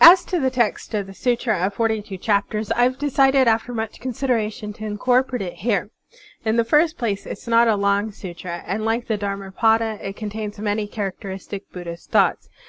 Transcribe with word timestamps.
As 0.00 0.24
to 0.24 0.40
the 0.40 0.50
text 0.50 0.92
of 0.94 1.06
the 1.06 1.14
Sutra 1.14 1.56
of 1.64 1.72
Forty 1.72 2.02
two 2.02 2.16
Chap 2.16 2.50
ters, 2.50 2.72
I 2.72 2.82
have 2.82 2.98
decided 2.98 3.46
after 3.46 3.72
much 3.72 4.00
consideration 4.00 4.72
to 4.72 4.84
incorporate 4.84 5.40
it 5.40 5.52
here. 5.52 5.90
In 6.44 6.56
the 6.56 6.64
first 6.64 6.98
place, 6.98 7.24
it 7.24 7.30
is 7.38 7.46
not 7.46 7.68
a 7.68 7.76
long 7.76 8.10
sutra, 8.10 8.64
and 8.66 8.84
like 8.84 9.06
the 9.06 9.16
Dharmapada 9.16 10.00
it 10.02 10.16
contains 10.16 10.58
many 10.58 10.88
characteristic 10.88 11.70
Buddhist 11.70 12.10
thoughts. 12.10 12.48